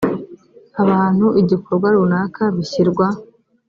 [0.81, 3.07] abantu igikorwa runaka bishyirwa